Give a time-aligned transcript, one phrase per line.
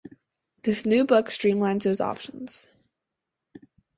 [0.63, 2.65] This new book streamlines those options.